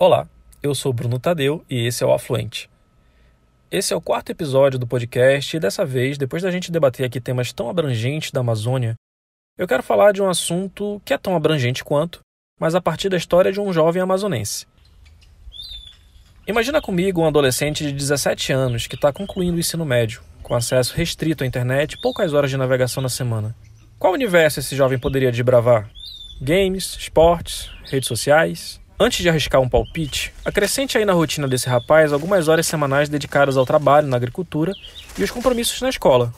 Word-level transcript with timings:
Olá, 0.00 0.28
eu 0.62 0.76
sou 0.76 0.92
Bruno 0.92 1.18
Tadeu 1.18 1.64
e 1.68 1.84
esse 1.84 2.04
é 2.04 2.06
o 2.06 2.12
Afluente. 2.12 2.70
Esse 3.68 3.92
é 3.92 3.96
o 3.96 4.00
quarto 4.00 4.30
episódio 4.30 4.78
do 4.78 4.86
podcast 4.86 5.56
e 5.56 5.58
dessa 5.58 5.84
vez, 5.84 6.16
depois 6.16 6.40
da 6.40 6.52
gente 6.52 6.70
debater 6.70 7.04
aqui 7.04 7.20
temas 7.20 7.52
tão 7.52 7.68
abrangentes 7.68 8.30
da 8.30 8.38
Amazônia, 8.38 8.94
eu 9.58 9.66
quero 9.66 9.82
falar 9.82 10.12
de 10.12 10.22
um 10.22 10.30
assunto 10.30 11.02
que 11.04 11.12
é 11.12 11.18
tão 11.18 11.34
abrangente 11.34 11.82
quanto, 11.82 12.20
mas 12.60 12.76
a 12.76 12.80
partir 12.80 13.08
da 13.08 13.16
história 13.16 13.50
de 13.50 13.60
um 13.60 13.72
jovem 13.72 14.00
amazonense. 14.00 14.68
Imagina 16.46 16.80
comigo 16.80 17.22
um 17.22 17.26
adolescente 17.26 17.82
de 17.82 17.90
17 17.90 18.52
anos 18.52 18.86
que 18.86 18.94
está 18.94 19.12
concluindo 19.12 19.56
o 19.56 19.60
ensino 19.60 19.84
médio, 19.84 20.22
com 20.44 20.54
acesso 20.54 20.94
restrito 20.94 21.42
à 21.42 21.46
internet 21.46 21.94
e 21.94 22.00
poucas 22.00 22.32
horas 22.32 22.50
de 22.50 22.56
navegação 22.56 23.02
na 23.02 23.08
semana. 23.08 23.52
Qual 23.98 24.12
universo 24.12 24.60
esse 24.60 24.76
jovem 24.76 24.96
poderia 24.96 25.32
desbravar? 25.32 25.90
Games, 26.40 26.94
esportes, 26.94 27.68
redes 27.90 28.06
sociais? 28.06 28.80
Antes 29.00 29.20
de 29.20 29.28
arriscar 29.28 29.60
um 29.60 29.68
palpite, 29.68 30.34
acrescente 30.44 30.98
aí 30.98 31.04
na 31.04 31.12
rotina 31.12 31.46
desse 31.46 31.68
rapaz 31.68 32.12
algumas 32.12 32.48
horas 32.48 32.66
semanais 32.66 33.08
dedicadas 33.08 33.56
ao 33.56 33.64
trabalho 33.64 34.08
na 34.08 34.16
agricultura 34.16 34.72
e 35.16 35.22
os 35.22 35.30
compromissos 35.30 35.80
na 35.80 35.88
escola. 35.88 36.32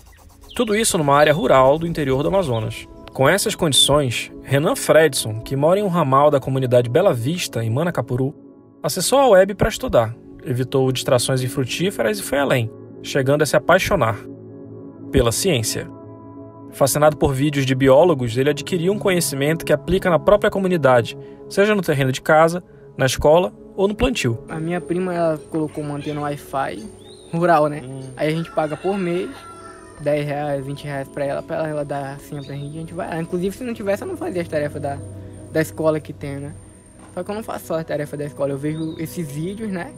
Tudo 0.55 0.77
isso 0.77 0.99
numa 0.99 1.17
área 1.17 1.33
rural 1.33 1.79
do 1.79 1.87
interior 1.87 2.23
do 2.23 2.29
Amazonas. 2.29 2.87
Com 3.15 3.27
essas 3.27 3.55
condições, 3.55 4.31
Renan 4.43 4.77
Fredson, 4.77 5.41
que 5.41 5.57
mora 5.57 5.81
em 5.81 5.83
um 5.83 5.89
ramal 5.89 6.31
da 6.31 6.39
comunidade 6.39 6.91
Bela 6.91 7.15
Vista, 7.15 7.65
em 7.65 7.71
Manacapuru, 7.71 8.35
acessou 8.83 9.19
a 9.19 9.29
web 9.29 9.55
para 9.55 9.71
estudar, 9.71 10.15
evitou 10.45 10.93
distrações 10.93 11.43
infrutíferas 11.43 12.19
e 12.19 12.23
foi 12.23 12.39
além, 12.39 12.71
chegando 13.03 13.41
a 13.41 13.47
se 13.47 13.57
apaixonar 13.57 14.19
pela 15.11 15.33
ciência. 15.33 15.89
Fascinado 16.73 17.17
por 17.17 17.35
vídeos 17.35 17.67
de 17.67 17.75
biólogos, 17.75 18.37
ele 18.37 18.51
adquiriu 18.51 18.93
um 18.93 18.99
conhecimento 18.99 19.65
que 19.65 19.73
aplica 19.73 20.09
na 20.09 20.19
própria 20.19 20.51
comunidade, 20.51 21.19
seja 21.49 21.75
no 21.75 21.83
terreno 21.83 22.13
de 22.13 22.21
casa, 22.21 22.63
na 22.97 23.07
escola 23.07 23.53
ou 23.77 23.89
no 23.89 23.95
plantio. 23.95 24.39
A 24.49 24.59
minha 24.59 24.81
prima 24.81 25.15
ela 25.15 25.39
colocou 25.51 25.83
uma 25.83 25.97
antena 25.97 26.21
Wi-Fi 26.21 26.87
rural, 27.33 27.69
né? 27.69 27.83
Hum. 27.85 28.01
Aí 28.17 28.29
a 28.29 28.31
gente 28.31 28.51
paga 28.53 28.77
por 28.77 28.97
mês, 28.97 29.31
10 30.01 30.27
reais, 30.27 30.65
20 30.65 30.85
reais 30.85 31.09
pra 31.09 31.25
ela, 31.25 31.43
pra 31.43 31.69
ela 31.69 31.85
dar 31.85 32.15
assim 32.15 32.43
pra 32.43 32.55
gente, 32.55 32.77
a 32.77 32.81
gente 32.81 32.95
vai. 32.95 33.21
Inclusive, 33.21 33.57
se 33.57 33.65
não 33.65 33.75
tivesse, 33.75 34.03
eu 34.03 34.09
não 34.09 34.17
fazia 34.17 34.43
as 34.43 34.49
tarefas 34.49 34.81
da, 34.81 34.99
da 35.53 35.61
escola 35.61 36.01
que 36.01 36.13
tem, 36.13 36.37
né? 36.37 36.53
Só 37.15 37.25
que 37.25 37.31
eu 37.31 37.35
não 37.35 37.43
faço 37.43 37.67
só 37.67 37.75
as 37.75 37.85
tarefas 37.85 38.19
da 38.19 38.25
escola, 38.25 38.53
eu 38.53 38.59
vejo 38.59 38.95
esses 38.99 39.31
vídeos, 39.31 39.71
né? 39.71 39.93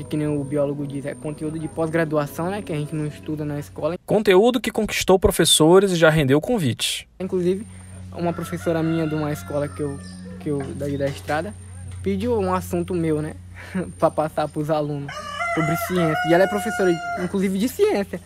Que, 0.00 0.10
que 0.10 0.16
nem 0.16 0.28
o 0.28 0.42
biólogo 0.42 0.86
diz, 0.86 1.04
é 1.04 1.14
conteúdo 1.14 1.58
de 1.58 1.68
pós-graduação, 1.68 2.50
né? 2.50 2.62
Que 2.62 2.72
a 2.72 2.76
gente 2.76 2.94
não 2.94 3.06
estuda 3.06 3.44
na 3.44 3.58
escola. 3.58 3.98
Conteúdo 4.06 4.60
que 4.60 4.70
conquistou 4.70 5.18
professores 5.18 5.92
e 5.92 5.96
já 5.96 6.08
rendeu 6.10 6.40
convites. 6.40 7.06
Inclusive, 7.18 7.66
uma 8.12 8.32
professora 8.32 8.82
minha 8.82 9.06
de 9.06 9.14
uma 9.14 9.32
escola 9.32 9.68
que 9.68 9.82
eu, 9.82 9.98
que 10.40 10.48
eu 10.48 10.62
daí 10.76 10.96
da 10.96 11.06
estrada 11.06 11.54
pediu 12.02 12.38
um 12.38 12.52
assunto 12.54 12.94
meu, 12.94 13.20
né? 13.20 13.34
para 13.98 14.10
passar 14.10 14.48
para 14.48 14.60
os 14.60 14.70
alunos 14.70 15.12
sobre 15.54 15.76
ciência. 15.76 16.28
E 16.28 16.34
ela 16.34 16.44
é 16.44 16.46
professora, 16.46 16.90
inclusive, 17.22 17.58
de 17.58 17.68
ciência, 17.68 18.20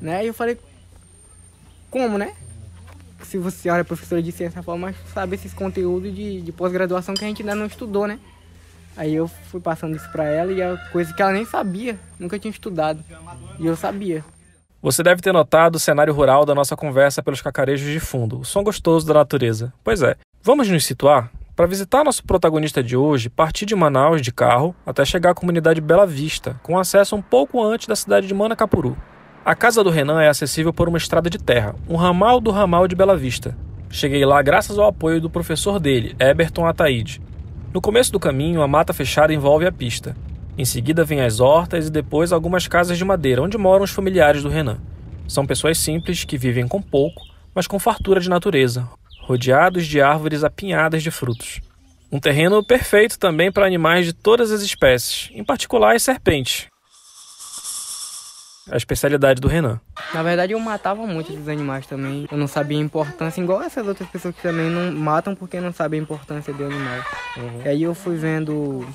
né? 0.00 0.24
E 0.24 0.28
eu 0.28 0.34
falei, 0.34 0.58
como, 1.90 2.18
né? 2.18 2.32
Se 3.24 3.38
você 3.38 3.68
é 3.68 3.82
professora 3.82 4.22
de 4.22 4.30
ciência, 4.30 4.62
fala, 4.62 4.78
mas 4.78 4.96
sabe 5.12 5.34
esses 5.34 5.52
conteúdos 5.52 6.14
de, 6.14 6.42
de 6.42 6.52
pós-graduação 6.52 7.14
que 7.14 7.24
a 7.24 7.28
gente 7.28 7.42
ainda 7.42 7.54
não 7.54 7.66
estudou, 7.66 8.06
né? 8.06 8.20
Aí 8.96 9.14
eu 9.14 9.28
fui 9.28 9.60
passando 9.60 9.94
isso 9.94 10.10
para 10.10 10.24
ela 10.24 10.52
e 10.52 10.62
a 10.62 10.76
coisa 10.90 11.12
que 11.12 11.20
ela 11.20 11.32
nem 11.32 11.44
sabia, 11.44 11.98
nunca 12.18 12.38
tinha 12.38 12.50
estudado. 12.50 13.04
E 13.58 13.66
eu 13.66 13.76
sabia. 13.76 14.24
Você 14.82 15.02
deve 15.02 15.20
ter 15.20 15.32
notado 15.32 15.76
o 15.76 15.80
cenário 15.80 16.14
rural 16.14 16.44
da 16.44 16.54
nossa 16.54 16.76
conversa 16.76 17.22
pelos 17.22 17.42
cacarejos 17.42 17.90
de 17.90 18.00
fundo, 18.00 18.40
o 18.40 18.44
som 18.44 18.62
gostoso 18.62 19.06
da 19.06 19.14
natureza. 19.14 19.72
Pois 19.82 20.00
é, 20.00 20.16
vamos 20.42 20.68
nos 20.68 20.84
situar? 20.84 21.30
Para 21.56 21.66
visitar 21.66 22.04
nosso 22.04 22.22
protagonista 22.22 22.82
de 22.82 22.96
hoje, 22.96 23.30
partir 23.30 23.64
de 23.64 23.74
Manaus 23.74 24.20
de 24.20 24.30
carro 24.30 24.76
até 24.84 25.04
chegar 25.04 25.30
à 25.30 25.34
comunidade 25.34 25.80
Bela 25.80 26.06
Vista, 26.06 26.60
com 26.62 26.78
acesso 26.78 27.16
um 27.16 27.22
pouco 27.22 27.62
antes 27.64 27.86
da 27.86 27.96
cidade 27.96 28.26
de 28.26 28.34
Manacapuru. 28.34 28.96
A 29.44 29.54
casa 29.54 29.82
do 29.82 29.90
Renan 29.90 30.20
é 30.20 30.28
acessível 30.28 30.72
por 30.72 30.88
uma 30.88 30.98
estrada 30.98 31.30
de 31.30 31.38
terra, 31.38 31.74
um 31.88 31.96
ramal 31.96 32.40
do 32.40 32.50
ramal 32.50 32.86
de 32.86 32.94
Bela 32.94 33.16
Vista. 33.16 33.56
Cheguei 33.88 34.24
lá 34.24 34.42
graças 34.42 34.78
ao 34.78 34.88
apoio 34.88 35.20
do 35.20 35.30
professor 35.30 35.80
dele, 35.80 36.14
Eberton 36.18 36.66
Ataíde, 36.66 37.22
no 37.76 37.82
começo 37.82 38.10
do 38.10 38.18
caminho, 38.18 38.62
a 38.62 38.66
mata 38.66 38.94
fechada 38.94 39.34
envolve 39.34 39.66
a 39.66 39.70
pista. 39.70 40.16
Em 40.56 40.64
seguida 40.64 41.04
vem 41.04 41.20
as 41.20 41.40
hortas 41.40 41.88
e 41.88 41.90
depois 41.90 42.32
algumas 42.32 42.66
casas 42.66 42.96
de 42.96 43.04
madeira 43.04 43.42
onde 43.42 43.58
moram 43.58 43.84
os 43.84 43.90
familiares 43.90 44.42
do 44.42 44.48
Renan. 44.48 44.78
São 45.28 45.44
pessoas 45.44 45.76
simples 45.76 46.24
que 46.24 46.38
vivem 46.38 46.66
com 46.66 46.80
pouco, 46.80 47.20
mas 47.54 47.66
com 47.66 47.78
fartura 47.78 48.18
de 48.18 48.30
natureza, 48.30 48.88
rodeados 49.20 49.86
de 49.86 50.00
árvores 50.00 50.42
apinhadas 50.42 51.02
de 51.02 51.10
frutos. 51.10 51.60
Um 52.10 52.18
terreno 52.18 52.64
perfeito 52.64 53.18
também 53.18 53.52
para 53.52 53.66
animais 53.66 54.06
de 54.06 54.14
todas 54.14 54.50
as 54.50 54.62
espécies, 54.62 55.30
em 55.34 55.44
particular 55.44 55.94
as 55.94 56.02
serpentes, 56.02 56.68
a 58.70 58.76
especialidade 58.76 59.40
do 59.40 59.48
Renan. 59.48 59.80
Na 60.12 60.22
verdade, 60.22 60.52
eu 60.52 60.60
matava 60.60 61.06
muito 61.06 61.32
esses 61.32 61.48
animais 61.48 61.86
também. 61.86 62.26
Eu 62.30 62.36
não 62.36 62.48
sabia 62.48 62.78
a 62.78 62.80
importância, 62.80 63.40
igual 63.40 63.62
essas 63.62 63.86
outras 63.86 64.08
pessoas 64.08 64.34
que 64.34 64.42
também 64.42 64.68
não 64.68 64.92
matam 64.92 65.34
porque 65.34 65.60
não 65.60 65.72
sabem 65.72 66.00
a 66.00 66.02
importância 66.02 66.52
do 66.52 66.64
animal. 66.64 67.04
Uhum. 67.36 67.62
E 67.64 67.68
aí 67.68 67.82
eu 67.82 67.94
fui 67.94 68.16
vendo 68.16 68.86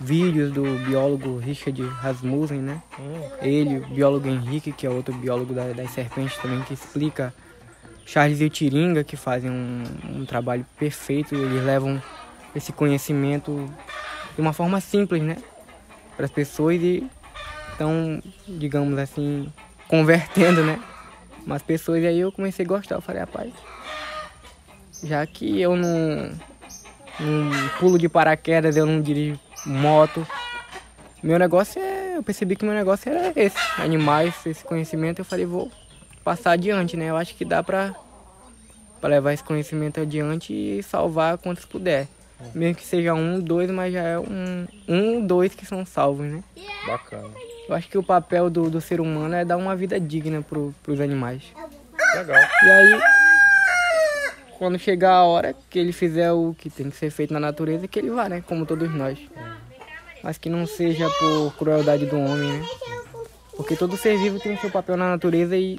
vídeos 0.00 0.52
do 0.52 0.62
biólogo 0.86 1.38
Richard 1.38 1.82
Rasmussen, 1.82 2.58
né? 2.58 2.82
Uhum. 2.98 3.30
Ele, 3.40 3.78
o 3.78 3.86
biólogo 3.88 4.28
Henrique, 4.28 4.72
que 4.72 4.86
é 4.86 4.90
outro 4.90 5.14
biólogo 5.14 5.54
da, 5.54 5.72
das 5.72 5.90
serpentes 5.90 6.36
também, 6.38 6.60
que 6.62 6.74
explica. 6.74 7.32
Charles 8.04 8.40
e 8.40 8.44
o 8.44 8.50
Tiringa, 8.50 9.04
que 9.04 9.16
fazem 9.16 9.50
um, 9.50 9.84
um 10.04 10.26
trabalho 10.26 10.66
perfeito. 10.78 11.34
Eles 11.34 11.64
levam 11.64 12.02
esse 12.56 12.72
conhecimento 12.72 13.72
de 14.34 14.40
uma 14.40 14.52
forma 14.52 14.80
simples, 14.80 15.22
né? 15.22 15.36
Para 16.16 16.26
as 16.26 16.32
pessoas 16.32 16.82
e 16.82 17.08
estão, 17.80 18.22
digamos 18.46 18.98
assim, 18.98 19.50
convertendo, 19.88 20.62
né? 20.62 20.78
Umas 21.46 21.62
pessoas 21.62 22.02
e 22.02 22.06
aí 22.06 22.20
eu 22.20 22.30
comecei 22.30 22.64
a 22.64 22.68
gostar. 22.68 22.96
Eu 22.96 23.00
falei, 23.00 23.20
rapaz, 23.22 23.52
já 25.02 25.26
que 25.26 25.58
eu 25.58 25.74
não, 25.74 26.30
não 27.18 27.68
pulo 27.78 27.98
de 27.98 28.08
paraquedas, 28.08 28.76
eu 28.76 28.84
não 28.84 29.00
dirijo 29.00 29.40
moto, 29.64 30.26
meu 31.22 31.38
negócio 31.38 31.80
é. 31.80 32.00
Eu 32.16 32.22
percebi 32.22 32.54
que 32.54 32.66
meu 32.66 32.74
negócio 32.74 33.10
era 33.10 33.32
esse, 33.34 33.56
animais, 33.78 34.34
esse 34.44 34.62
conhecimento, 34.62 35.20
eu 35.20 35.24
falei, 35.24 35.46
vou 35.46 35.72
passar 36.22 36.52
adiante, 36.52 36.98
né? 36.98 37.06
Eu 37.06 37.16
acho 37.16 37.34
que 37.34 37.46
dá 37.46 37.62
pra, 37.62 37.94
pra 39.00 39.08
levar 39.08 39.32
esse 39.32 39.42
conhecimento 39.42 40.00
adiante 40.00 40.52
e 40.52 40.82
salvar 40.82 41.38
quantos 41.38 41.64
puder. 41.64 42.06
Mesmo 42.54 42.74
que 42.74 42.84
seja 42.84 43.14
um, 43.14 43.40
dois, 43.40 43.70
mas 43.70 43.92
já 43.92 44.02
é 44.02 44.18
um, 44.18 44.66
um, 44.88 45.26
dois 45.26 45.54
que 45.54 45.64
são 45.64 45.84
salvos, 45.86 46.26
né? 46.26 46.42
Bacana. 46.86 47.30
Eu 47.70 47.76
acho 47.76 47.88
que 47.88 47.96
o 47.96 48.02
papel 48.02 48.50
do, 48.50 48.68
do 48.68 48.80
ser 48.80 49.00
humano 49.00 49.32
é 49.32 49.44
dar 49.44 49.56
uma 49.56 49.76
vida 49.76 50.00
digna 50.00 50.42
pro, 50.42 50.74
pros 50.82 51.00
animais. 51.00 51.44
Legal. 52.16 52.42
E 52.64 52.68
aí, 52.68 53.00
quando 54.58 54.76
chegar 54.76 55.12
a 55.12 55.22
hora 55.22 55.54
que 55.70 55.78
ele 55.78 55.92
fizer 55.92 56.32
o 56.32 56.52
que 56.58 56.68
tem 56.68 56.90
que 56.90 56.96
ser 56.96 57.12
feito 57.12 57.32
na 57.32 57.38
natureza, 57.38 57.86
que 57.86 58.00
ele 58.00 58.10
vá, 58.10 58.28
né? 58.28 58.42
Como 58.44 58.66
todos 58.66 58.92
nós. 58.92 59.20
Mas 60.20 60.36
que 60.36 60.50
não 60.50 60.66
seja 60.66 61.08
por 61.08 61.54
crueldade 61.56 62.06
do 62.06 62.18
homem, 62.18 62.58
né? 62.58 62.66
Porque 63.56 63.76
todo 63.76 63.96
ser 63.96 64.18
vivo 64.18 64.40
tem 64.40 64.54
o 64.54 64.58
seu 64.58 64.68
papel 64.68 64.96
na 64.96 65.08
natureza 65.08 65.56
e 65.56 65.78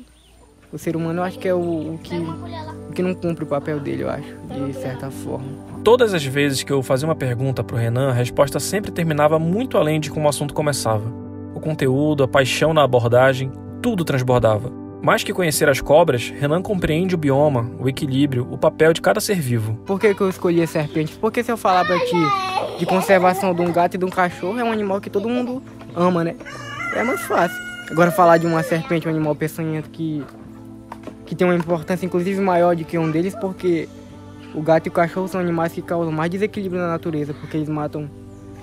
o 0.71 0.77
ser 0.77 0.95
humano 0.95 1.19
eu 1.19 1.23
acho 1.25 1.39
que 1.39 1.47
é 1.49 1.53
o, 1.53 1.59
o, 1.95 1.99
que, 2.01 2.15
o 2.15 2.93
que 2.93 3.01
não 3.01 3.13
cumpre 3.13 3.43
o 3.43 3.47
papel 3.47 3.81
dele, 3.81 4.03
eu 4.03 4.09
acho, 4.09 4.33
de 4.65 4.73
certa 4.75 5.11
forma. 5.11 5.45
Todas 5.83 6.13
as 6.13 6.23
vezes 6.23 6.63
que 6.63 6.71
eu 6.71 6.81
fazia 6.81 7.05
uma 7.05 7.15
pergunta 7.15 7.61
pro 7.65 7.75
Renan, 7.75 8.11
a 8.11 8.13
resposta 8.13 8.61
sempre 8.61 8.91
terminava 8.91 9.37
muito 9.37 9.77
além 9.77 9.99
de 9.99 10.09
como 10.09 10.25
o 10.25 10.29
assunto 10.29 10.53
começava. 10.53 11.30
Conteúdo, 11.61 12.23
a 12.23 12.27
paixão 12.27 12.73
na 12.73 12.83
abordagem, 12.83 13.51
tudo 13.81 14.03
transbordava. 14.03 14.71
Mais 15.01 15.23
que 15.23 15.33
conhecer 15.33 15.67
as 15.67 15.81
cobras, 15.81 16.29
Renan 16.29 16.61
compreende 16.61 17.15
o 17.15 17.17
bioma, 17.17 17.71
o 17.79 17.89
equilíbrio, 17.89 18.47
o 18.51 18.57
papel 18.57 18.93
de 18.93 19.01
cada 19.01 19.19
ser 19.19 19.39
vivo. 19.39 19.73
Por 19.85 19.99
que, 19.99 20.13
que 20.13 20.21
eu 20.21 20.29
escolhi 20.29 20.61
a 20.61 20.67
serpente? 20.67 21.15
Porque 21.15 21.43
se 21.43 21.51
eu 21.51 21.57
falar 21.57 21.85
pra 21.85 21.97
ti 21.99 22.77
de 22.77 22.85
conservação 22.85 23.53
de 23.53 23.61
um 23.61 23.71
gato 23.71 23.95
e 23.95 23.97
de 23.97 24.05
um 24.05 24.09
cachorro, 24.09 24.59
é 24.59 24.63
um 24.63 24.71
animal 24.71 25.01
que 25.01 25.09
todo 25.09 25.27
mundo 25.27 25.61
ama, 25.95 26.23
né? 26.23 26.35
É 26.95 27.03
mais 27.03 27.21
fácil. 27.21 27.57
Agora 27.89 28.11
falar 28.11 28.37
de 28.37 28.45
uma 28.45 28.61
serpente, 28.61 29.07
um 29.07 29.11
animal 29.11 29.35
peçonhento 29.35 29.89
que, 29.89 30.23
que 31.25 31.35
tem 31.35 31.47
uma 31.47 31.55
importância 31.55 32.05
inclusive 32.05 32.39
maior 32.39 32.75
do 32.75 32.85
que 32.85 32.97
um 32.97 33.09
deles, 33.09 33.35
porque 33.35 33.89
o 34.53 34.61
gato 34.61 34.85
e 34.85 34.89
o 34.89 34.91
cachorro 34.91 35.27
são 35.27 35.41
animais 35.41 35.73
que 35.73 35.81
causam 35.81 36.11
mais 36.11 36.29
desequilíbrio 36.29 36.79
na 36.79 36.87
natureza, 36.87 37.33
porque 37.33 37.57
eles 37.57 37.69
matam 37.69 38.07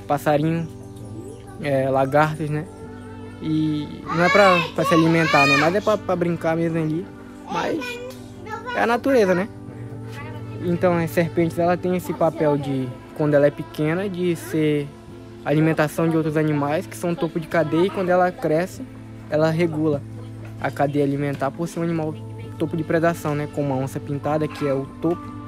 passarinho, 0.07 0.69
é, 1.61 1.91
lagartos, 1.91 2.49
né? 2.49 2.65
E 3.41 4.03
não 4.05 4.25
é 4.25 4.29
pra, 4.29 4.59
pra 4.75 4.85
se 4.85 4.95
alimentar, 4.95 5.47
né? 5.47 5.57
Mas 5.59 5.75
é 5.75 5.81
pra, 5.81 5.97
pra 5.97 6.17
brincar 6.17 6.57
mesmo 6.57 6.79
ali. 6.79 7.07
Mas 7.51 7.99
é 8.77 8.83
a 8.83 8.87
natureza, 8.87 9.35
né? 9.35 9.49
Então 10.63 10.97
as 10.97 11.11
serpentes 11.11 11.59
ela 11.59 11.77
tem 11.77 11.97
esse 11.97 12.13
papel 12.13 12.57
de, 12.57 12.89
quando 13.17 13.35
ela 13.35 13.47
é 13.47 13.51
pequena, 13.51 14.09
de 14.09 14.35
ser 14.35 14.89
alimentação 15.45 16.09
de 16.09 16.17
outros 16.17 16.37
animais 16.37 16.87
que 16.87 16.97
são 16.97 17.15
topo 17.15 17.39
de 17.39 17.47
cadeia 17.47 17.87
e 17.87 17.91
quando 17.91 18.11
ela 18.11 18.31
cresce, 18.31 18.83
ela 19.31 19.51
regula 19.51 20.03
a 20.61 20.71
cadeia 20.71 21.05
alimentar 21.05 21.51
por 21.51 21.69
ser 21.69 21.81
um 21.81 21.83
animal 21.85 22.15
topo 22.59 22.77
de 22.77 22.83
predação, 22.83 23.35
né? 23.35 23.49
Como 23.55 23.73
a 23.73 23.77
onça 23.77 24.01
pintada, 24.01 24.49
que 24.49 24.67
é 24.67 24.75
o 24.75 24.85
topo. 25.01 25.39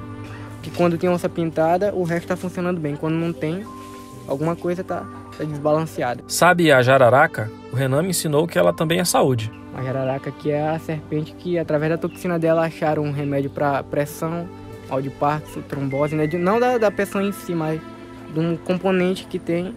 Que 0.63 0.71
quando 0.71 0.97
tem 0.97 1.09
onça 1.09 1.27
pintada, 1.27 1.93
o 1.93 2.03
resto 2.03 2.23
está 2.23 2.35
funcionando 2.35 2.79
bem. 2.79 2.95
Quando 2.95 3.15
não 3.15 3.33
tem, 3.33 3.65
alguma 4.27 4.55
coisa 4.55 4.83
tá, 4.83 5.05
tá 5.37 5.43
desbalanceada. 5.43 6.23
Sabe 6.27 6.71
a 6.71 6.81
jararaca? 6.81 7.49
O 7.71 7.75
Renan 7.75 8.03
me 8.03 8.09
ensinou 8.09 8.47
que 8.47 8.57
ela 8.57 8.73
também 8.73 8.99
é 8.99 9.05
saúde. 9.05 9.51
A 9.75 9.81
jararaca 9.81 10.31
que 10.31 10.51
é 10.51 10.67
a 10.67 10.77
serpente 10.79 11.33
que, 11.33 11.57
através 11.57 11.91
da 11.91 11.97
toxina 11.97 12.37
dela, 12.37 12.65
acharam 12.65 13.03
um 13.03 13.11
remédio 13.11 13.49
para 13.49 13.81
pressão, 13.83 14.47
mal 14.89 15.01
de 15.01 15.09
Parkinson, 15.09 15.61
trombose, 15.61 16.15
né? 16.15 16.27
não 16.33 16.59
da, 16.59 16.77
da 16.77 16.91
pressão 16.91 17.21
em 17.21 17.31
si, 17.31 17.55
mas 17.55 17.79
de 18.33 18.39
um 18.39 18.57
componente 18.57 19.25
que 19.25 19.39
tem. 19.39 19.73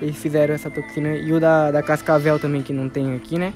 Eles 0.00 0.16
fizeram 0.16 0.54
essa 0.54 0.70
toxina. 0.70 1.16
E 1.16 1.32
o 1.32 1.40
da, 1.40 1.70
da 1.70 1.82
cascavel 1.82 2.38
também, 2.38 2.62
que 2.62 2.72
não 2.72 2.88
tem 2.88 3.14
aqui, 3.14 3.38
né? 3.38 3.52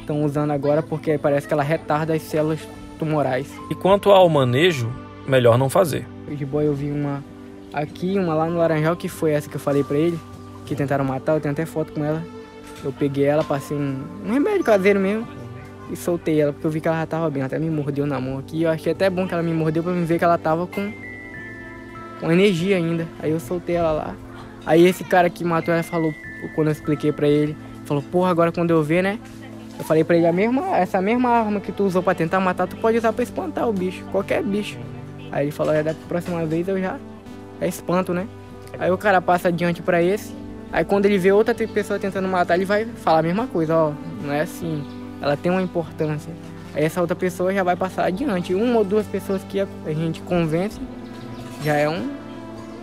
Estão 0.00 0.24
usando 0.24 0.50
agora 0.50 0.82
porque 0.82 1.18
parece 1.18 1.46
que 1.46 1.54
ela 1.54 1.62
retarda 1.62 2.14
as 2.14 2.22
células 2.22 2.60
tumorais. 2.98 3.52
E 3.70 3.74
quanto 3.74 4.10
ao 4.10 4.28
manejo, 4.28 4.92
melhor 5.26 5.58
não 5.58 5.68
fazer. 5.68 6.06
De 6.28 6.44
boa 6.44 6.62
eu 6.62 6.74
vi 6.74 6.90
uma 6.90 7.22
aqui, 7.72 8.18
uma 8.18 8.34
lá 8.34 8.46
no 8.46 8.58
Laranjal, 8.58 8.96
que 8.96 9.08
foi 9.08 9.32
essa 9.32 9.48
que 9.48 9.56
eu 9.56 9.60
falei 9.60 9.82
pra 9.82 9.96
ele, 9.96 10.18
que 10.64 10.74
tentaram 10.74 11.04
matar, 11.04 11.34
eu 11.34 11.40
tenho 11.40 11.52
até 11.52 11.66
foto 11.66 11.92
com 11.92 12.04
ela. 12.04 12.22
Eu 12.82 12.92
peguei 12.92 13.24
ela, 13.24 13.42
passei 13.42 13.76
um, 13.76 14.04
um 14.26 14.32
remédio 14.32 14.64
caseiro 14.64 15.00
mesmo 15.00 15.26
e 15.90 15.96
soltei 15.96 16.40
ela, 16.40 16.52
porque 16.52 16.66
eu 16.66 16.70
vi 16.70 16.80
que 16.80 16.88
ela 16.88 16.98
já 17.00 17.06
tava 17.06 17.30
bem, 17.30 17.40
ela 17.40 17.46
até 17.46 17.58
me 17.58 17.70
mordeu 17.70 18.06
na 18.06 18.20
mão 18.20 18.38
aqui. 18.38 18.62
Eu 18.62 18.70
achei 18.70 18.92
até 18.92 19.08
bom 19.08 19.26
que 19.26 19.34
ela 19.34 19.42
me 19.42 19.52
mordeu 19.52 19.82
pra 19.82 19.92
me 19.92 20.04
ver 20.04 20.18
que 20.18 20.24
ela 20.24 20.38
tava 20.38 20.66
com, 20.66 20.92
com 22.20 22.32
energia 22.32 22.76
ainda. 22.76 23.06
Aí 23.20 23.30
eu 23.30 23.40
soltei 23.40 23.76
ela 23.76 23.92
lá. 23.92 24.16
Aí 24.66 24.86
esse 24.86 25.04
cara 25.04 25.28
que 25.28 25.44
matou 25.44 25.74
ela 25.74 25.82
falou, 25.82 26.12
quando 26.54 26.68
eu 26.68 26.72
expliquei 26.72 27.12
pra 27.12 27.28
ele, 27.28 27.56
falou, 27.84 28.02
porra, 28.02 28.30
agora 28.30 28.50
quando 28.50 28.70
eu 28.70 28.82
ver, 28.82 29.02
né? 29.02 29.18
Eu 29.78 29.84
falei 29.84 30.04
pra 30.04 30.16
ele, 30.16 30.26
a 30.26 30.32
mesma, 30.32 30.76
essa 30.76 31.00
mesma 31.02 31.30
arma 31.30 31.60
que 31.60 31.72
tu 31.72 31.84
usou 31.84 32.02
pra 32.02 32.14
tentar 32.14 32.40
matar, 32.40 32.66
tu 32.66 32.76
pode 32.76 32.96
usar 32.96 33.12
pra 33.12 33.22
espantar 33.22 33.68
o 33.68 33.72
bicho, 33.72 34.04
qualquer 34.12 34.42
bicho. 34.42 34.78
Aí 35.32 35.46
ele 35.46 35.50
falou, 35.50 35.74
é, 35.74 35.82
da 35.82 35.94
próxima 36.08 36.46
vez 36.46 36.68
eu 36.68 36.80
já, 36.80 36.98
já 37.60 37.66
espanto, 37.66 38.14
né? 38.14 38.26
Aí 38.78 38.90
o 38.90 38.96
cara 38.98 39.20
passa 39.20 39.48
adiante 39.48 39.82
pra 39.82 40.00
esse, 40.00 40.32
aí 40.72 40.84
quando 40.84 41.06
ele 41.06 41.18
vê 41.18 41.32
outra 41.32 41.54
pessoa 41.54 41.98
tentando 41.98 42.28
matar, 42.28 42.56
ele 42.56 42.64
vai 42.64 42.84
falar 42.84 43.20
a 43.20 43.22
mesma 43.22 43.46
coisa, 43.46 43.76
ó, 43.76 43.92
não 44.22 44.32
é 44.32 44.42
assim, 44.42 44.84
ela 45.20 45.36
tem 45.36 45.50
uma 45.50 45.62
importância. 45.62 46.32
Aí 46.74 46.84
essa 46.84 47.00
outra 47.00 47.14
pessoa 47.14 47.54
já 47.54 47.62
vai 47.62 47.76
passar 47.76 48.06
adiante. 48.06 48.52
Uma 48.52 48.78
ou 48.78 48.84
duas 48.84 49.06
pessoas 49.06 49.42
que 49.44 49.60
a 49.60 49.66
gente 49.86 50.20
convence, 50.22 50.80
já 51.62 51.74
é 51.76 51.88
um, 51.88 52.10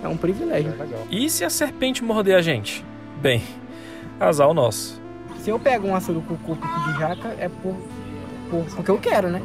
é 0.04 0.08
um 0.08 0.16
privilégio. 0.16 0.74
E 1.10 1.30
se 1.30 1.44
a 1.44 1.50
serpente 1.50 2.04
morder 2.04 2.38
a 2.38 2.42
gente? 2.42 2.86
Bem, 3.22 3.44
azar 4.20 4.48
o 4.48 4.54
nosso. 4.54 5.00
Se 5.40 5.50
eu 5.50 5.60
pego 5.60 5.88
uma 5.88 6.00
surucucu 6.00 6.56
de 6.56 7.00
jaca, 7.00 7.36
é 7.38 7.50
por, 7.50 7.76
por, 8.50 8.66
porque 8.76 8.92
eu 8.92 8.98
quero, 8.98 9.30
né? 9.30 9.42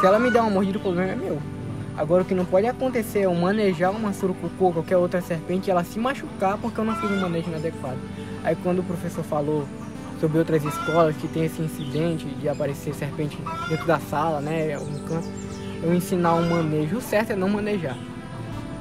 Se 0.00 0.06
ela 0.06 0.18
me 0.18 0.30
der 0.30 0.40
uma 0.40 0.50
mordida, 0.50 0.78
o 0.78 0.80
problema 0.80 1.12
é 1.12 1.16
meu. 1.16 1.38
Agora, 1.96 2.22
o 2.22 2.24
que 2.24 2.34
não 2.34 2.44
pode 2.44 2.66
acontecer 2.66 3.20
é 3.20 3.24
eu 3.26 3.34
manejar 3.34 3.90
uma 3.90 4.12
surucucu 4.12 4.64
ou 4.64 4.72
qualquer 4.72 4.96
outra 4.96 5.20
serpente 5.20 5.68
e 5.68 5.70
ela 5.70 5.84
se 5.84 5.98
machucar 5.98 6.56
porque 6.58 6.80
eu 6.80 6.84
não 6.84 6.96
fiz 6.96 7.10
um 7.10 7.20
manejo 7.20 7.48
inadequado. 7.48 7.98
Aí, 8.42 8.56
quando 8.56 8.78
o 8.78 8.82
professor 8.82 9.22
falou 9.22 9.66
sobre 10.18 10.38
outras 10.38 10.64
escolas 10.64 11.16
que 11.16 11.28
tem 11.28 11.44
esse 11.44 11.60
incidente 11.60 12.26
de 12.26 12.48
aparecer 12.48 12.94
serpente 12.94 13.38
dentro 13.68 13.86
da 13.86 13.98
sala, 13.98 14.40
né, 14.40 14.74
algum 14.74 14.98
canto, 15.00 15.28
eu 15.82 15.92
ensinar 15.92 16.34
um 16.34 16.48
manejo. 16.48 16.96
O 16.96 17.00
certo 17.00 17.32
é 17.32 17.36
não 17.36 17.48
manejar 17.48 17.96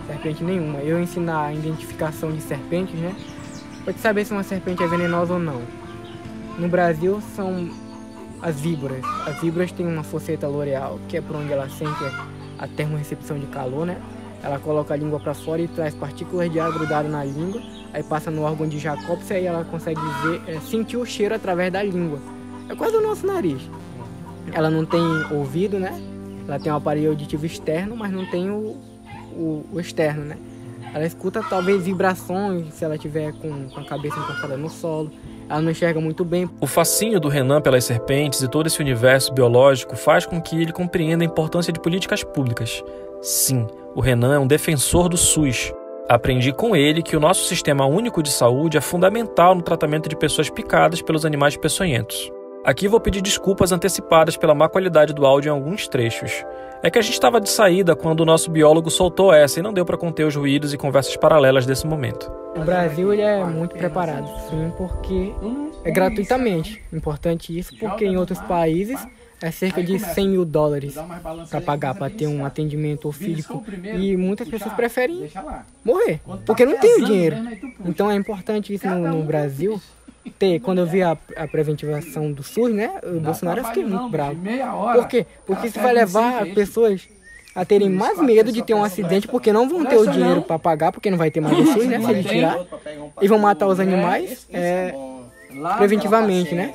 serpente 0.08 0.44
nenhuma. 0.44 0.80
Eu 0.80 1.02
ensinar 1.02 1.48
a 1.48 1.54
identificação 1.54 2.32
de 2.32 2.42
serpentes, 2.42 3.00
né, 3.00 3.16
para 3.84 3.94
saber 3.94 4.26
se 4.26 4.32
uma 4.32 4.44
serpente 4.44 4.84
é 4.84 4.88
venenosa 4.88 5.34
ou 5.34 5.40
não. 5.40 5.62
No 6.58 6.68
Brasil 6.68 7.22
são 7.36 7.70
as 8.42 8.60
víboras. 8.60 9.04
As 9.26 9.40
víboras 9.42 9.72
têm 9.72 9.86
uma 9.86 10.04
foceta 10.04 10.48
loreal, 10.48 11.00
que 11.08 11.18
é 11.18 11.22
por 11.22 11.36
onde 11.36 11.52
ela 11.52 11.68
sente 11.70 12.04
a 12.62 12.68
termorrecepção 12.68 13.38
de 13.38 13.48
calor, 13.48 13.86
né? 13.86 13.98
Ela 14.44 14.60
coloca 14.60 14.94
a 14.94 14.98
língua 14.98 15.20
para 15.20 15.34
fora 15.34 15.62
e 15.62 15.68
traz 15.68 15.94
partículas 15.94 16.52
de 16.52 16.60
ar 16.60 16.72
grudado 16.72 17.10
na 17.10 17.24
língua, 17.24 17.62
aí 17.94 18.02
passa 18.02 18.32
no 18.32 18.44
órgão 18.44 18.68
de 18.68 18.80
Jacobs 18.80 19.30
e 19.30 19.34
aí 19.34 19.46
ela 19.46 19.66
consegue 19.66 20.00
ver, 20.24 20.42
é, 20.48 20.60
sentir 20.62 20.98
o 20.98 21.06
cheiro 21.06 21.36
através 21.36 21.72
da 21.72 21.84
língua. 21.84 22.20
É 22.70 22.76
quase 22.76 22.96
o 22.96 23.02
nosso 23.02 23.28
nariz. 23.28 23.62
Ela 24.52 24.70
não 24.70 24.86
tem 24.86 25.02
ouvido, 25.32 25.80
né? 25.80 26.00
Ela 26.48 26.60
tem 26.60 26.72
um 26.72 26.76
aparelho 26.76 27.10
auditivo 27.10 27.46
externo, 27.46 27.96
mas 27.96 28.12
não 28.12 28.26
tem 28.26 28.50
o, 28.50 28.78
o, 29.34 29.66
o 29.72 29.80
externo, 29.80 30.24
né? 30.24 30.38
Ela 30.94 31.06
escuta 31.06 31.42
talvez 31.44 31.84
vibrações 31.84 32.74
se 32.74 32.84
ela 32.84 32.98
tiver 32.98 33.32
com, 33.34 33.70
com 33.70 33.80
a 33.80 33.86
cabeça 33.86 34.20
encostada 34.20 34.58
no 34.58 34.70
solo 34.70 35.12
ela 35.52 35.62
não 35.62 35.72
enxerga 35.72 36.00
muito 36.00 36.24
bem. 36.24 36.50
O 36.60 36.68
fascínio 36.68 37.20
do 37.20 37.28
Renan 37.28 37.62
pelas 37.62 37.84
serpentes 37.84 38.42
e 38.42 38.48
todo 38.48 38.68
esse 38.68 38.80
universo 38.80 39.34
biológico 39.34 39.96
faz 39.96 40.26
com 40.26 40.42
que 40.42 40.60
ele 40.60 40.72
compreenda 40.72 41.24
a 41.24 41.28
importância 41.28 41.74
de 41.74 41.80
políticas 41.80 42.24
públicas. 42.24 42.84
Sim, 43.22 43.68
o 43.94 44.02
Renan 44.02 44.36
é 44.36 44.40
um 44.40 44.48
defensor 44.48 45.10
do 45.10 45.18
SUS. 45.18 45.74
Aprendi 46.08 46.52
com 46.52 46.76
ele 46.76 47.04
que 47.04 47.16
o 47.16 47.20
nosso 47.20 47.46
sistema 47.46 47.86
único 47.86 48.24
de 48.24 48.32
saúde 48.32 48.78
é 48.78 48.82
fundamental 48.82 49.54
no 49.54 49.62
tratamento 49.62 50.10
de 50.10 50.16
pessoas 50.16 50.50
picadas 50.50 51.02
pelos 51.02 51.26
animais 51.26 51.56
peçonhentos. 51.56 52.32
Aqui 52.64 52.88
vou 52.88 53.00
pedir 53.00 53.22
desculpas 53.22 53.72
antecipadas 53.72 54.38
pela 54.38 54.54
má 54.54 54.70
qualidade 54.70 55.14
do 55.14 55.26
áudio 55.26 55.50
em 55.50 55.52
alguns 55.52 55.88
trechos. 55.88 56.46
É 56.84 56.92
que 56.92 57.00
a 57.00 57.02
gente 57.02 57.14
estava 57.14 57.42
de 57.42 57.50
saída 57.50 57.96
quando 57.96 58.22
o 58.22 58.26
nosso 58.26 58.52
biólogo 58.52 58.92
soltou 58.92 59.34
essa 59.34 59.60
e 59.60 59.64
não 59.64 59.74
deu 59.74 59.84
para 59.84 59.98
conter 59.98 60.28
os 60.28 60.36
ruídos 60.36 60.72
e 60.72 60.78
conversas 60.78 61.18
paralelas 61.18 61.66
desse 61.66 61.88
momento. 61.88 62.32
O 62.56 62.64
Brasil 62.64 63.12
ele 63.12 63.24
é 63.24 63.44
muito 63.44 63.76
preparado, 63.76 64.28
sim, 64.48 64.72
porque 64.78 65.34
é 65.84 65.90
gratuitamente. 65.90 66.84
Importante 66.94 67.58
isso, 67.58 67.76
porque 67.80 68.06
em 68.06 68.16
outros 68.16 68.40
países 68.42 69.00
é 69.42 69.50
cerca 69.50 69.82
de 69.82 69.98
100 69.98 70.30
mil 70.30 70.46
dólares 70.46 70.94
para 71.50 71.62
pagar 71.62 71.96
para 71.96 72.12
ter 72.12 72.28
um 72.28 72.46
atendimento 72.46 73.08
ofídico 73.08 73.64
e 73.96 74.16
muitas 74.16 74.48
pessoas 74.48 74.74
preferem 74.76 75.32
morrer 75.84 76.20
porque 76.46 76.64
não 76.64 76.78
tem 76.78 77.02
o 77.02 77.06
dinheiro. 77.06 77.38
Então 77.84 78.12
é 78.12 78.16
importante 78.16 78.72
isso 78.72 78.88
no, 78.88 79.18
no 79.18 79.24
Brasil 79.24 79.82
ter, 80.30 80.60
quando 80.60 80.80
eu 80.80 80.86
vi 80.86 81.02
a, 81.02 81.18
a 81.36 81.48
preventivação 81.48 82.32
do 82.32 82.44
SUS, 82.44 82.74
né? 82.74 82.92
O 83.04 83.20
Bolsonaro 83.20 83.62
eu 83.62 83.66
fiquei 83.66 83.86
muito 83.86 84.10
bravo. 84.10 84.38
Por 84.94 85.08
quê? 85.08 85.26
Porque 85.46 85.68
isso 85.68 85.80
vai 85.80 85.94
levar 85.94 86.46
pessoas 86.54 87.08
a 87.56 87.66
terem 87.66 87.90
mais 87.90 88.18
medo 88.20 88.52
de 88.52 88.62
ter 88.62 88.74
um 88.74 88.84
acidente 88.84 89.28
porque 89.28 89.52
não 89.52 89.68
vão 89.68 89.86
ter 89.86 89.98
o 89.98 90.08
dinheiro 90.08 90.42
para 90.42 90.58
pagar, 90.58 90.92
porque 90.92 91.10
não 91.10 91.18
vai 91.18 91.32
ter 91.32 91.42
mais 91.42 91.58
o 91.58 91.66
SUS, 91.66 91.86
né? 91.86 92.00
Se 92.00 92.12
ele 92.12 92.24
tirar. 92.24 92.60
E 93.22 93.28
vão 93.28 93.40
matar 93.40 93.68
os 93.68 93.80
animais 93.80 94.48
é, 94.52 94.94
preventivamente, 95.78 96.54
né? 96.54 96.74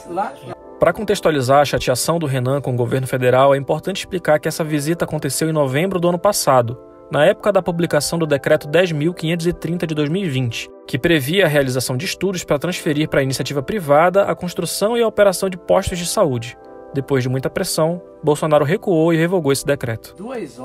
Para 0.79 0.93
contextualizar 0.93 1.61
a 1.61 1.65
chateação 1.65 2.19
do 2.19 2.27
Renan 2.27 2.61
com 2.61 2.75
o 2.75 2.77
governo 2.77 3.07
federal, 3.07 3.55
é 3.55 3.59
importante 3.59 3.99
explicar 3.99 4.39
que 4.39 4.47
essa 4.47 4.63
visita 4.63 5.07
aconteceu 5.07 5.49
em 5.49 5.53
novembro 5.53 5.99
do 5.99 6.09
ano 6.09 6.19
passado, 6.19 6.79
na 7.11 7.25
época 7.25 7.53
da 7.53 7.63
publicação 7.63 8.19
do 8.19 8.27
Decreto 8.27 8.69
10.530 8.69 9.87
de 9.87 9.95
2020, 9.95 10.69
que 10.87 10.99
previa 10.99 11.45
a 11.45 11.49
realização 11.49 11.97
de 11.97 12.05
estudos 12.05 12.45
para 12.45 12.59
transferir 12.59 13.09
para 13.09 13.21
a 13.21 13.23
iniciativa 13.23 13.63
privada 13.63 14.25
a 14.25 14.35
construção 14.35 14.97
e 14.97 15.03
a 15.03 15.07
operação 15.07 15.49
de 15.49 15.57
postos 15.57 15.99
de 15.99 16.07
saúde. 16.07 16.59
Depois 16.95 17.23
de 17.23 17.29
muita 17.29 17.51
pressão, 17.51 18.01
Bolsonaro 18.23 18.65
recuou 18.65 19.13
e 19.13 19.17
revogou 19.17 19.53
esse 19.53 19.67
decreto. 19.67 20.17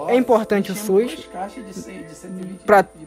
É 0.07 0.15
importante 0.15 0.71
o 0.71 0.75
SUS 0.75 1.29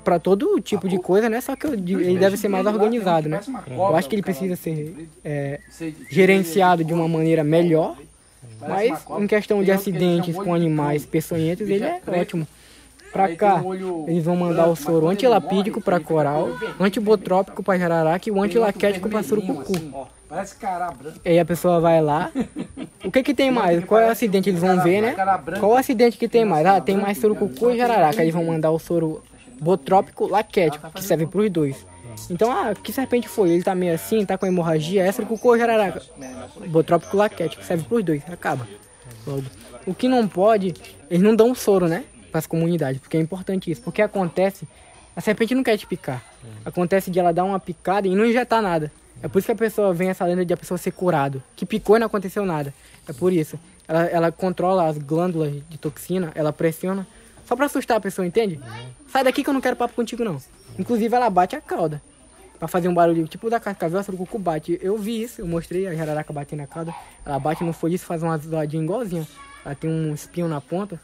para 0.05 0.19
todo 0.19 0.61
tipo 0.61 0.89
de 0.89 0.99
coisa, 0.99 1.29
né? 1.29 1.41
Só 1.41 1.57
que 1.57 1.67
ele 1.67 2.19
deve 2.19 2.37
ser 2.37 2.49
mais 2.49 2.67
organizado, 2.67 3.29
né? 3.29 3.41
Eu 3.71 3.97
acho 3.97 4.09
que 4.09 4.15
ele 4.15 4.23
precisa 4.23 4.57
ser 4.57 5.09
é, 5.25 5.61
gerenciado 6.11 6.85
de 6.85 6.93
uma 6.93 7.09
maneira 7.09 7.43
melhor, 7.43 7.97
mas 8.61 9.05
em 9.19 9.27
questão 9.27 9.63
de 9.63 9.71
acidentes 9.71 10.37
com 10.37 10.53
animais 10.53 11.07
peçonhentos, 11.07 11.69
ele 11.69 11.85
é 11.85 12.01
ótimo. 12.07 12.47
Pra 13.15 13.37
cá, 13.37 13.63
eles 14.09 14.25
vão 14.25 14.35
mandar 14.35 14.67
o 14.67 14.75
soro 14.75 15.07
antilapídico 15.07 15.81
para 15.81 16.01
coral, 16.01 16.49
antibotrópico 16.81 17.63
para 17.63 17.79
jararaca 17.79 18.29
e 18.29 18.33
o 18.33 18.43
antilaquético 18.43 19.09
para 19.09 19.23
surucucu. 19.23 19.73
Parece 20.29 20.57
cara 20.57 20.91
branco. 20.91 21.21
E 21.25 21.29
aí 21.29 21.39
a 21.39 21.45
pessoa 21.45 21.79
vai 21.79 22.03
lá. 22.03 22.33
O 23.05 23.13
que 23.13 23.23
que 23.23 23.33
tem 23.33 23.53
mais? 23.53 23.85
Qual 23.85 24.01
é 24.01 24.09
o 24.09 24.11
acidente? 24.11 24.51
Eles 24.51 24.61
vão 24.61 24.83
ver, 24.83 25.01
né? 25.01 25.15
Qual 25.61 25.71
o 25.71 25.77
acidente 25.77 26.19
que 26.19 26.27
tem 26.27 26.45
mais? 26.45 26.67
Ah, 26.67 26.81
tem 26.81 26.97
mais 26.97 27.17
surucucu 27.19 27.71
e 27.71 27.79
jararaca. 27.79 28.21
Eles 28.21 28.35
vão 28.35 28.47
mandar 28.47 28.73
o 28.73 28.81
soro 28.81 29.23
botrópico 29.61 30.27
laquético, 30.27 30.91
que 30.91 31.05
serve 31.05 31.29
para 31.29 31.41
os 31.41 31.51
dois. 31.51 31.87
Então, 32.29 32.51
ah, 32.51 32.75
que 32.75 32.93
serpente 32.93 33.29
foi? 33.29 33.51
Ele 33.51 33.63
tá 33.63 33.77
meio 33.77 33.95
assim, 33.95 34.27
tá 34.27 34.37
com 34.37 34.45
hemorragia, 34.45 35.05
é 35.05 35.13
surucucu 35.13 35.51
ou 35.51 35.59
jararaca? 35.59 36.03
Botrópico 36.67 37.17
laquético, 37.17 37.63
serve 37.63 37.85
para 37.85 37.97
os 37.97 38.05
dois. 38.05 38.23
Acaba. 38.29 38.67
Logo. 39.25 39.45
O 39.87 39.95
que 39.95 40.09
não 40.09 40.27
pode, 40.27 40.75
eles 41.09 41.23
não 41.23 41.37
dão 41.37 41.55
soro, 41.55 41.87
né? 41.87 42.03
Para 42.35 42.41
as 42.41 42.49
comunidades, 42.49 43.01
porque 43.01 43.17
é 43.17 43.21
importante 43.21 43.71
isso. 43.71 43.81
Porque 43.81 44.03
acontece, 44.03 44.67
a 45.15 45.21
serpente 45.21 45.55
não 45.55 45.63
quer 45.63 45.79
te 45.79 45.87
picar. 45.87 46.21
Acontece 46.65 47.09
de 47.09 47.21
ela 47.21 47.33
dar 47.33 47.45
uma 47.45 47.61
picada 47.61 48.09
e 48.09 48.17
não 48.17 48.27
injetar 48.27 48.61
nada. 48.61 48.91
É 49.23 49.29
por 49.29 49.39
isso 49.39 49.47
que 49.47 49.53
a 49.53 49.55
pessoa 49.57 49.95
vem 49.95 50.09
essa 50.09 50.25
lenda 50.25 50.45
de 50.45 50.53
a 50.53 50.57
pessoa 50.57 50.77
ser 50.77 50.91
curado, 50.91 51.41
que 51.55 51.65
picou 51.65 51.97
e 51.97 52.01
não 52.01 52.09
aconteceu 52.09 52.45
nada. 52.45 52.75
É 53.09 53.13
por 53.13 53.33
isso. 53.33 53.57
Ela, 53.87 54.07
ela 54.07 54.33
controla 54.33 54.89
as 54.89 54.99
glândulas 54.99 55.53
de 55.71 55.79
toxina, 55.79 56.33
ela 56.35 56.53
pressiona, 56.53 57.07
só 57.47 57.55
para 57.55 57.67
assustar 57.67 57.99
a 57.99 58.01
pessoa, 58.01 58.27
entende? 58.27 58.59
Sai 59.09 59.23
daqui 59.23 59.45
que 59.45 59.49
eu 59.49 59.55
não 59.55 59.61
quero 59.61 59.77
papo 59.77 59.95
contigo 59.95 60.25
não. 60.25 60.43
Inclusive 60.77 61.15
ela 61.15 61.31
bate 61.31 61.55
a 61.55 61.61
cauda. 61.61 62.03
Pra 62.59 62.67
fazer 62.67 62.89
um 62.89 62.95
barulho 62.95 63.29
tipo 63.29 63.49
da 63.49 63.61
cascavel, 63.61 64.01
o 64.09 64.17
cucu 64.17 64.41
bate. 64.41 64.77
Eu 64.83 64.99
vi 64.99 65.23
isso, 65.23 65.41
eu 65.41 65.47
mostrei 65.47 65.87
a 65.87 65.95
jararaca 65.95 66.33
batendo 66.33 66.63
a 66.63 66.67
cauda. 66.67 66.93
Ela 67.25 67.39
bate 67.39 67.63
no 67.63 67.73
folhiço, 67.73 68.05
faz 68.05 68.25
uma 68.25 68.37
zoadinha 68.37 68.83
igualzinha. 68.83 69.25
Ela 69.65 69.77
tem 69.77 69.89
um 69.89 70.13
espinho 70.13 70.49
na 70.49 70.61
ponta 70.61 71.01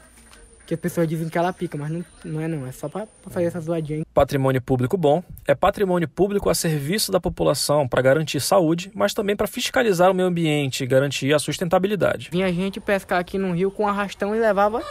que 0.71 0.75
as 0.75 0.79
pessoas 0.79 1.05
dizem 1.05 1.27
que 1.27 1.37
ela 1.37 1.51
pica, 1.51 1.77
mas 1.77 1.91
não, 1.91 2.05
não 2.23 2.39
é 2.39 2.47
não, 2.47 2.65
é 2.65 2.71
só 2.71 2.87
para 2.87 3.05
fazer 3.29 3.47
essa 3.47 3.59
zoadinha. 3.59 4.05
Patrimônio 4.13 4.61
público 4.61 4.95
bom 4.95 5.21
é 5.45 5.53
patrimônio 5.53 6.07
público 6.07 6.49
a 6.49 6.55
serviço 6.55 7.11
da 7.11 7.19
população 7.19 7.85
para 7.85 8.01
garantir 8.01 8.39
saúde, 8.39 8.89
mas 8.95 9.13
também 9.13 9.35
para 9.35 9.47
fiscalizar 9.47 10.09
o 10.09 10.13
meio 10.13 10.29
ambiente 10.29 10.85
e 10.85 10.87
garantir 10.87 11.33
a 11.33 11.39
sustentabilidade. 11.39 12.29
Vinha 12.31 12.51
gente 12.53 12.79
pescar 12.79 13.19
aqui 13.19 13.37
no 13.37 13.51
rio 13.51 13.69
com 13.69 13.85
arrastão 13.85 14.33
e 14.33 14.39
levava 14.39 14.81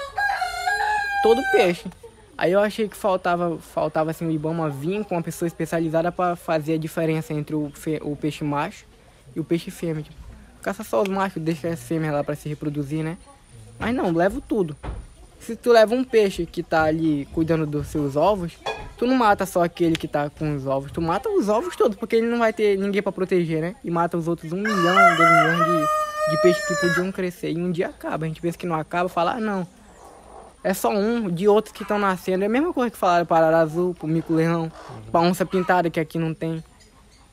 todo 1.23 1.41
o 1.41 1.51
peixe. 1.51 1.89
Aí 2.37 2.53
eu 2.53 2.61
achei 2.61 2.87
que 2.87 2.97
faltava, 2.97 3.59
faltava 3.59 4.11
assim, 4.11 4.27
o 4.27 4.31
Ibama 4.31 4.69
vir 4.69 5.03
com 5.07 5.15
uma 5.15 5.23
pessoa 5.23 5.47
especializada 5.47 6.13
para 6.13 6.37
fazer 6.37 6.75
a 6.75 6.79
diferença 6.79 7.33
entre 7.33 7.57
o, 7.57 7.71
fe, 7.71 7.99
o 8.03 8.15
peixe 8.15 8.45
macho 8.45 8.85
e 9.35 9.41
o 9.41 9.45
peixe 9.45 9.71
fêmea. 9.71 10.03
Tipo, 10.03 10.17
caça 10.61 10.85
só 10.85 11.01
os 11.01 11.09
machos, 11.09 11.43
deixa 11.43 11.69
as 11.69 11.83
fêmeas 11.83 12.13
lá 12.13 12.23
para 12.23 12.35
se 12.35 12.51
reproduzir, 12.51 13.03
né? 13.03 13.17
Mas 13.79 13.95
não, 13.95 14.13
levo 14.13 14.43
tudo. 14.43 14.77
Se 15.41 15.57
tu 15.57 15.73
leva 15.73 15.95
um 15.95 16.05
peixe 16.05 16.47
que 16.47 16.63
tá 16.63 16.85
ali 16.85 17.27
cuidando 17.33 17.67
dos 17.67 17.89
seus 17.89 18.15
ovos, 18.15 18.53
tu 18.97 19.07
não 19.07 19.17
mata 19.17 19.47
só 19.47 19.65
aquele 19.65 19.97
que 19.97 20.07
tá 20.07 20.29
com 20.29 20.55
os 20.55 20.67
ovos, 20.67 20.93
tu 20.93 21.01
mata 21.01 21.31
os 21.31 21.49
ovos 21.49 21.75
todos, 21.75 21.97
porque 21.97 22.17
ele 22.17 22.27
não 22.27 22.39
vai 22.39 22.53
ter 22.53 22.79
ninguém 22.79 23.03
para 23.03 23.11
proteger, 23.11 23.63
né? 23.63 23.75
E 23.83 23.91
mata 23.91 24.19
os 24.19 24.29
outros 24.29 24.53
um 24.53 24.59
milhão, 24.59 25.17
dois 25.17 25.31
milhões 25.31 25.65
de, 25.65 26.31
de 26.31 26.43
peixes 26.43 26.67
que 26.67 26.75
podiam 26.75 27.11
crescer. 27.11 27.51
E 27.53 27.57
um 27.57 27.73
dia 27.73 27.89
acaba, 27.89 28.27
a 28.27 28.29
gente 28.29 28.41
pensa 28.41 28.59
que 28.59 28.67
não 28.67 28.77
acaba, 28.77 29.09
fala, 29.09 29.33
ah, 29.33 29.41
não. 29.41 29.67
É 30.63 30.75
só 30.75 30.91
um 30.91 31.31
de 31.31 31.49
outros 31.49 31.73
que 31.73 31.83
estão 31.83 31.99
nascendo. 31.99 32.45
É 32.45 32.47
a 32.47 32.51
mesma 32.51 32.73
coisa 32.75 32.91
que 32.91 32.99
falaram 32.99 33.25
para 33.25 33.47
Ararazul, 33.47 33.95
para 33.95 34.05
o 34.05 34.09
mico-leão, 34.09 34.71
para 35.11 35.21
onça 35.21 35.47
pintada, 35.47 35.89
que 35.89 35.99
aqui 35.99 36.19
não 36.19 36.35
tem. 36.35 36.63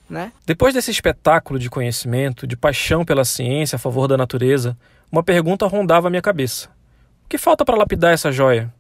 Né? 0.09 0.31
Depois 0.45 0.73
desse 0.73 0.89
espetáculo 0.89 1.59
de 1.59 1.69
conhecimento, 1.69 2.47
de 2.47 2.55
paixão 2.55 3.03
pela 3.03 3.25
ciência 3.25 3.75
a 3.75 3.79
favor 3.79 4.07
da 4.07 4.15
natureza, 4.15 4.77
uma 5.11 5.21
pergunta 5.21 5.67
rondava 5.67 6.07
a 6.07 6.09
minha 6.09 6.21
cabeça. 6.21 6.69
O 7.27 7.29
que 7.29 7.37
falta 7.37 7.65
para 7.65 7.75
lapidar 7.75 8.13
essa 8.13 8.31
joia? 8.31 8.73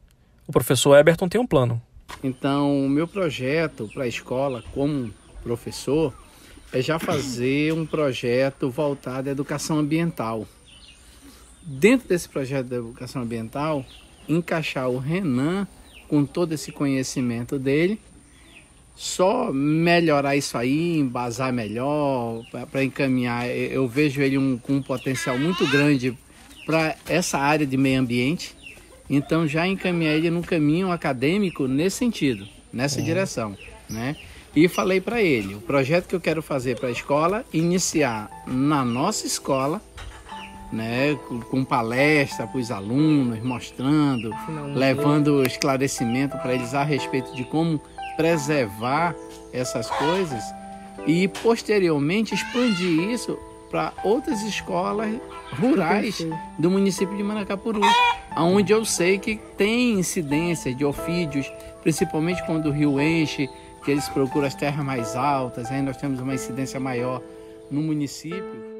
O 0.47 0.53
professor 0.53 0.95
Eberton 0.95 1.27
tem 1.27 1.39
um 1.39 1.45
plano. 1.45 1.81
Então, 2.23 2.85
o 2.85 2.87
meu 2.87 3.05
projeto 3.05 3.89
para 3.93 4.05
a 4.05 4.07
escola, 4.07 4.63
como 4.73 5.13
professor, 5.43 6.13
é 6.71 6.81
já 6.81 6.97
fazer 6.97 7.73
um 7.73 7.85
projeto 7.85 8.69
voltado 8.69 9.27
à 9.27 9.33
educação 9.33 9.79
ambiental. 9.79 10.47
Dentro 11.61 12.07
desse 12.07 12.29
projeto 12.29 12.67
da 12.67 12.77
educação 12.77 13.23
ambiental, 13.23 13.85
encaixar 14.29 14.89
o 14.89 14.97
Renan 14.97 15.67
com 16.07 16.25
todo 16.25 16.53
esse 16.53 16.71
conhecimento 16.71 17.59
dele, 17.59 17.99
só 18.95 19.51
melhorar 19.51 20.37
isso 20.37 20.57
aí, 20.57 20.97
embasar 20.97 21.51
melhor, 21.51 22.45
para 22.71 22.81
encaminhar. 22.81 23.45
Eu 23.49 23.89
vejo 23.89 24.21
ele 24.21 24.37
um, 24.37 24.57
com 24.57 24.77
um 24.77 24.81
potencial 24.81 25.37
muito 25.37 25.67
grande 25.67 26.17
para 26.67 26.97
essa 27.07 27.39
área 27.39 27.65
de 27.65 27.77
meio 27.77 28.01
ambiente. 28.01 28.53
Então 29.09 29.47
já 29.47 29.65
encaminhar 29.65 30.13
ele 30.13 30.29
no 30.29 30.43
caminho 30.43 30.91
acadêmico 30.91 31.65
nesse 31.65 31.95
sentido, 31.95 32.45
nessa 32.73 32.99
é. 32.99 33.03
direção, 33.03 33.57
né? 33.89 34.17
E 34.53 34.67
falei 34.67 34.99
para 34.99 35.21
ele, 35.21 35.55
o 35.55 35.61
projeto 35.61 36.07
que 36.07 36.15
eu 36.15 36.19
quero 36.19 36.41
fazer 36.41 36.77
para 36.77 36.89
a 36.89 36.91
escola, 36.91 37.45
iniciar 37.53 38.29
na 38.45 38.83
nossa 38.83 39.25
escola, 39.25 39.81
né, 40.73 41.17
com 41.49 41.63
palestra 41.63 42.47
para 42.47 42.59
os 42.59 42.71
alunos, 42.71 43.41
mostrando, 43.41 44.31
levando 44.75 45.45
esclarecimento 45.45 46.35
para 46.39 46.55
eles 46.55 46.73
a 46.73 46.83
respeito 46.83 47.33
de 47.35 47.43
como 47.45 47.79
preservar 48.17 49.15
essas 49.53 49.89
coisas 49.91 50.43
e 51.05 51.27
posteriormente 51.27 52.33
expandir 52.33 53.11
isso 53.11 53.37
para 53.69 53.93
outras 54.03 54.41
escolas 54.43 55.15
rurais 55.59 56.25
do 56.57 56.69
município 56.71 57.15
de 57.15 57.23
Manacapuru, 57.23 57.81
onde 58.37 58.71
eu 58.71 58.85
sei 58.85 59.17
que 59.17 59.37
tem 59.57 59.99
incidência 59.99 60.73
de 60.73 60.85
ofídeos, 60.85 61.51
principalmente 61.81 62.45
quando 62.45 62.67
o 62.67 62.71
rio 62.71 62.99
enche, 62.99 63.49
que 63.83 63.91
eles 63.91 64.07
procuram 64.09 64.47
as 64.47 64.55
terras 64.55 64.85
mais 64.85 65.15
altas, 65.15 65.71
aí 65.71 65.81
nós 65.81 65.97
temos 65.97 66.19
uma 66.19 66.33
incidência 66.33 66.79
maior 66.79 67.21
no 67.71 67.81
município. 67.81 68.77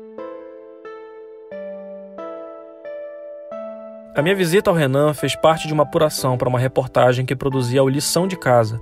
A 4.15 4.21
minha 4.21 4.35
visita 4.35 4.69
ao 4.69 4.75
Renan 4.75 5.13
fez 5.13 5.35
parte 5.35 5.67
de 5.67 5.73
uma 5.73 5.83
apuração 5.83 6.37
para 6.37 6.49
uma 6.49 6.57
reportagem 6.57 7.25
que 7.25 7.35
produzia 7.35 7.83
o 7.83 7.87
Lição 7.87 8.27
de 8.27 8.35
Casa, 8.35 8.81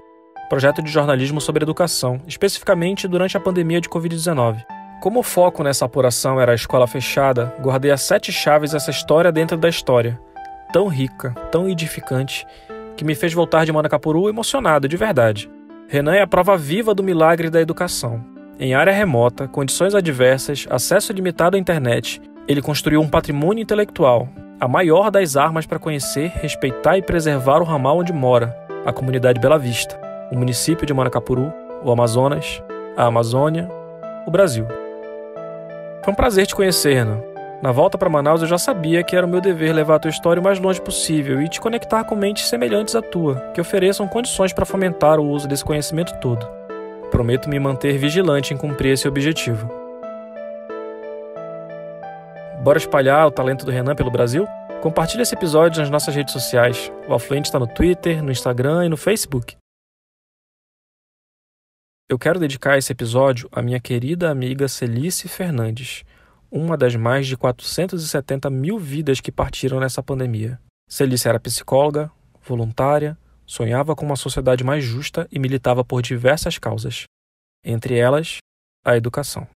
projeto 0.50 0.82
de 0.82 0.90
jornalismo 0.90 1.42
sobre 1.42 1.64
educação, 1.64 2.22
especificamente 2.26 3.08
durante 3.08 3.36
a 3.36 3.40
pandemia 3.40 3.82
de 3.82 3.90
Covid-19. 3.90 4.64
Como 5.02 5.20
o 5.20 5.24
foco 5.24 5.64
nessa 5.64 5.86
apuração 5.86 6.42
era 6.42 6.52
a 6.52 6.56
escola 6.56 6.88
fechada, 6.88 7.54
guardei 7.62 7.92
a 7.92 7.98
sete 7.98 8.32
chaves 8.32 8.74
essa 8.74 8.90
história 8.90 9.32
dentro 9.32 9.58
da 9.58 9.70
história. 9.70 10.20
Tão 10.74 10.88
rica, 10.88 11.32
tão 11.52 11.70
edificante, 11.70 12.46
que 12.98 13.06
me 13.06 13.14
fez 13.14 13.34
voltar 13.34 13.66
de 13.66 13.72
Manacapuru 13.72 14.30
emocionado, 14.30 14.88
de 14.88 14.98
verdade. 14.98 15.50
Renan 15.88 16.16
é 16.16 16.22
a 16.22 16.28
prova 16.28 16.58
viva 16.58 16.96
do 16.96 17.04
milagre 17.04 17.50
da 17.50 17.62
educação. 17.62 18.24
Em 18.60 18.74
área 18.74 18.94
remota, 18.94 19.48
condições 19.48 19.94
adversas, 19.94 20.66
acesso 20.70 21.14
limitado 21.14 21.58
à 21.58 21.60
internet, 21.60 22.22
ele 22.48 22.62
construiu 22.62 23.02
um 23.02 23.10
patrimônio 23.10 23.62
intelectual, 23.62 24.30
a 24.60 24.68
maior 24.68 25.12
das 25.12 25.36
armas 25.36 25.66
para 25.66 25.80
conhecer, 25.80 26.32
respeitar 26.42 26.98
e 26.98 27.02
preservar 27.02 27.60
o 27.60 27.66
ramal 27.66 27.98
onde 27.98 28.14
mora, 28.14 28.56
a 28.86 28.94
comunidade 28.94 29.40
Bela 29.40 29.60
Vista, 29.60 30.00
o 30.32 30.38
município 30.38 30.86
de 30.86 30.94
Manacapuru, 30.94 31.54
o 31.84 31.92
Amazonas, 31.92 32.64
a 32.96 33.06
Amazônia, 33.06 33.70
o 34.26 34.32
Brasil. 34.32 34.66
Foi 36.06 36.14
um 36.14 36.16
prazer 36.16 36.46
te 36.46 36.54
conhecer, 36.54 36.94
Renan. 36.94 37.20
Na 37.64 37.72
volta 37.72 37.98
para 37.98 38.08
Manaus 38.08 38.40
eu 38.44 38.48
já 38.48 38.60
sabia 38.60 39.04
que 39.04 39.16
era 39.16 39.26
o 39.26 39.30
meu 39.30 39.42
dever 39.42 39.74
levar 39.74 39.96
a 39.96 40.00
tua 40.00 40.12
história 40.12 40.40
o 40.40 40.44
mais 40.44 40.60
longe 40.60 40.80
possível 40.80 41.42
e 41.42 41.50
te 41.50 41.60
conectar 41.60 42.04
com 42.04 42.16
mentes 42.16 42.48
semelhantes 42.48 42.96
à 42.96 43.02
tua, 43.02 43.38
que 43.56 43.60
ofereçam 43.60 44.08
condições 44.08 44.54
para 44.54 44.68
fomentar 44.68 45.20
o 45.20 45.28
uso 45.28 45.48
desse 45.48 45.66
conhecimento 45.66 46.14
todo. 46.20 46.48
Prometo 47.10 47.50
me 47.50 47.58
manter 47.58 47.98
vigilante 47.98 48.54
em 48.54 48.58
cumprir 48.58 48.92
esse 48.92 49.08
objetivo. 49.08 49.68
Bora 52.62 52.78
espalhar 52.78 53.26
o 53.26 53.32
talento 53.32 53.66
do 53.66 53.72
Renan 53.72 53.96
pelo 53.96 54.12
Brasil? 54.12 54.48
Compartilhe 54.84 55.24
esse 55.24 55.34
episódio 55.34 55.82
nas 55.82 55.90
nossas 55.90 56.14
redes 56.14 56.34
sociais. 56.34 56.92
O 57.08 57.16
Afluente 57.16 57.48
está 57.48 57.58
no 57.58 57.66
Twitter, 57.66 58.22
no 58.22 58.32
Instagram 58.32 58.86
e 58.86 58.90
no 58.90 58.98
Facebook. 58.98 59.58
Eu 62.08 62.20
quero 62.20 62.40
dedicar 62.40 62.78
esse 62.78 62.92
episódio 62.92 63.50
à 63.52 63.64
minha 63.64 63.80
querida 63.80 64.30
amiga 64.30 64.68
Celice 64.68 65.28
Fernandes, 65.28 66.04
uma 66.52 66.78
das 66.78 66.96
mais 66.96 67.26
de 67.26 67.36
470 67.36 68.48
mil 68.52 68.78
vidas 68.78 69.20
que 69.20 69.32
partiram 69.32 69.80
nessa 69.80 70.04
pandemia. 70.04 70.60
Celice 70.88 71.28
era 71.28 71.40
psicóloga, 71.40 72.12
voluntária, 72.44 73.18
sonhava 73.44 73.96
com 73.96 74.06
uma 74.06 74.16
sociedade 74.16 74.64
mais 74.64 74.84
justa 74.84 75.28
e 75.32 75.40
militava 75.40 75.84
por 75.84 76.04
diversas 76.04 76.60
causas, 76.60 77.06
entre 77.64 77.98
elas, 77.98 78.38
a 78.86 78.96
educação. 78.96 79.48